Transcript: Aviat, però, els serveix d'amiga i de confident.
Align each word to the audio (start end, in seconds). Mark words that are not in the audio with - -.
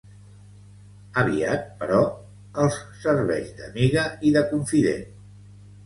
Aviat, 1.23 1.67
però, 1.83 2.01
els 2.65 2.81
serveix 3.07 3.55
d'amiga 3.61 4.11
i 4.31 4.37
de 4.41 4.47
confident. 4.53 5.11